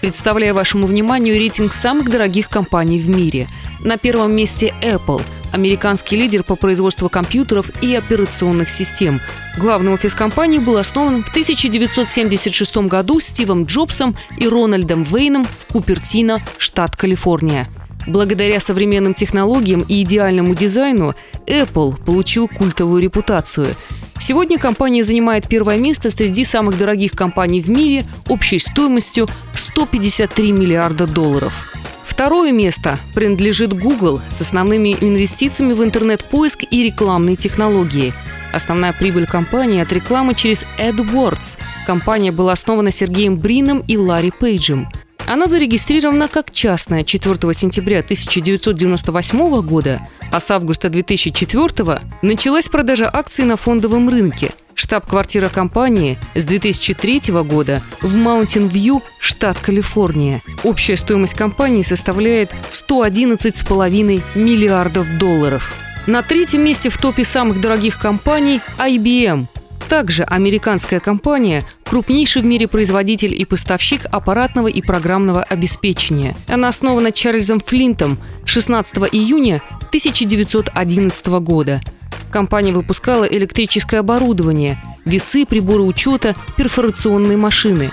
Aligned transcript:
Представляю 0.00 0.54
вашему 0.54 0.86
вниманию 0.86 1.36
рейтинг 1.36 1.74
самых 1.74 2.10
дорогих 2.10 2.48
компаний 2.48 2.98
в 2.98 3.10
мире. 3.10 3.48
На 3.84 3.98
первом 3.98 4.32
месте 4.32 4.72
Apple, 4.80 5.20
американский 5.52 6.16
лидер 6.16 6.42
по 6.42 6.56
производству 6.56 7.10
компьютеров 7.10 7.70
и 7.82 7.94
операционных 7.94 8.70
систем. 8.70 9.20
Главный 9.58 9.92
офис 9.92 10.14
компании 10.14 10.58
был 10.58 10.78
основан 10.78 11.22
в 11.22 11.28
1976 11.28 12.76
году 12.78 13.20
Стивом 13.20 13.64
Джобсом 13.64 14.16
и 14.38 14.48
Рональдом 14.48 15.02
Вейном 15.02 15.44
в 15.44 15.70
Купертино, 15.70 16.40
штат 16.56 16.96
Калифорния. 16.96 17.68
Благодаря 18.06 18.58
современным 18.58 19.12
технологиям 19.12 19.82
и 19.82 20.02
идеальному 20.02 20.54
дизайну 20.54 21.14
Apple 21.46 22.02
получил 22.04 22.48
культовую 22.48 23.02
репутацию– 23.02 23.76
Сегодня 24.20 24.58
компания 24.58 25.02
занимает 25.02 25.48
первое 25.48 25.78
место 25.78 26.10
среди 26.10 26.44
самых 26.44 26.76
дорогих 26.76 27.12
компаний 27.12 27.62
в 27.62 27.70
мире 27.70 28.04
общей 28.28 28.58
стоимостью 28.58 29.28
153 29.72 30.50
миллиарда 30.50 31.06
долларов. 31.06 31.72
Второе 32.04 32.50
место 32.50 32.98
принадлежит 33.14 33.72
Google 33.72 34.20
с 34.28 34.40
основными 34.40 34.96
инвестициями 35.00 35.74
в 35.74 35.84
интернет-поиск 35.84 36.64
и 36.68 36.82
рекламные 36.82 37.36
технологии. 37.36 38.12
Основная 38.52 38.92
прибыль 38.92 39.26
компании 39.26 39.80
от 39.80 39.92
рекламы 39.92 40.34
через 40.34 40.64
AdWords. 40.78 41.58
Компания 41.86 42.32
была 42.32 42.52
основана 42.52 42.90
Сергеем 42.90 43.36
Брином 43.36 43.84
и 43.86 43.96
Ларри 43.96 44.32
Пейджем– 44.32 44.88
она 45.30 45.46
зарегистрирована 45.46 46.26
как 46.26 46.50
частная 46.50 47.04
4 47.04 47.54
сентября 47.54 48.00
1998 48.00 49.60
года, 49.62 50.00
а 50.32 50.40
с 50.40 50.50
августа 50.50 50.88
2004 50.88 52.00
началась 52.22 52.68
продажа 52.68 53.08
акций 53.12 53.44
на 53.44 53.56
фондовом 53.56 54.08
рынке. 54.08 54.50
Штаб-квартира 54.80 55.50
компании 55.50 56.16
с 56.34 56.46
2003 56.46 57.20
года 57.44 57.82
в 58.00 58.16
Маунтин-Вью, 58.16 59.02
штат 59.18 59.58
Калифорния. 59.58 60.40
Общая 60.64 60.96
стоимость 60.96 61.34
компании 61.34 61.82
составляет 61.82 62.54
111,5 62.70 64.22
миллиардов 64.34 65.18
долларов. 65.18 65.74
На 66.06 66.22
третьем 66.22 66.64
месте 66.64 66.88
в 66.88 66.96
топе 66.96 67.24
самых 67.24 67.60
дорогих 67.60 67.98
компаний 67.98 68.62
IBM– 68.78 69.48
также 69.90 70.22
американская 70.22 71.00
компания– 71.00 71.64
крупнейший 71.84 72.40
в 72.40 72.46
мире 72.46 72.66
производитель 72.66 73.34
и 73.34 73.44
поставщик 73.44 74.06
аппаратного 74.10 74.68
и 74.68 74.80
программного 74.80 75.42
обеспечения. 75.42 76.34
Она 76.46 76.68
основана 76.68 77.12
Чарльзом 77.12 77.60
Флинтом 77.60 78.16
16 78.46 78.96
июня 79.12 79.60
1911 79.88 81.26
года. 81.40 81.82
Компания 82.30 82.72
выпускала 82.72 83.24
электрическое 83.24 84.00
оборудование, 84.00 84.82
весы, 85.04 85.44
приборы 85.46 85.82
учета, 85.82 86.34
перфорационные 86.56 87.36
машины. 87.36 87.90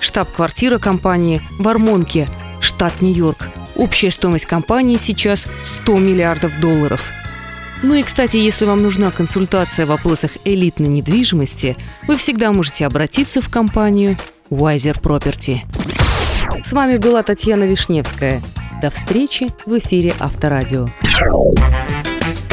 Штаб-квартира 0.00 0.78
компании 0.78 1.40
в 1.58 1.68
Армонке, 1.68 2.28
штат 2.60 3.00
Нью-Йорк. 3.00 3.48
Общая 3.76 4.10
стоимость 4.10 4.46
компании 4.46 4.96
сейчас 4.96 5.46
100 5.64 5.98
миллиардов 5.98 6.58
долларов– 6.60 7.10
ну 7.84 7.94
и, 7.94 8.02
кстати, 8.02 8.38
если 8.38 8.64
вам 8.64 8.82
нужна 8.82 9.10
консультация 9.10 9.84
в 9.84 9.90
вопросах 9.90 10.30
элитной 10.46 10.88
недвижимости, 10.88 11.76
вы 12.08 12.16
всегда 12.16 12.50
можете 12.50 12.86
обратиться 12.86 13.42
в 13.42 13.50
компанию 13.50 14.16
Wiser 14.48 14.98
Property. 14.98 15.58
С 16.62 16.72
вами 16.72 16.96
была 16.96 17.22
Татьяна 17.22 17.64
Вишневская. 17.64 18.40
До 18.80 18.88
встречи 18.88 19.48
в 19.66 19.76
эфире 19.76 20.14
Авторадио. 20.18 20.88